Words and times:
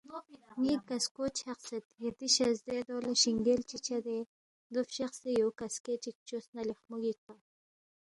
ن٘ی 0.61 0.73
کسکو 0.87 1.25
چھقسید، 1.39 1.85
یتی 2.05 2.27
شزدے 2.35 2.77
دو 2.87 2.97
لہ 3.05 3.13
شِنگیل 3.21 3.61
چی 3.69 3.77
چدے 3.85 4.19
دو 4.73 4.79
فشقسے 4.87 5.29
یو 5.39 5.49
کسکے 5.59 5.93
چِک 6.03 6.15
فچوس 6.19 6.45
نہ 6.55 6.61
لیخمو 6.67 6.97
گِکپا 7.03 7.35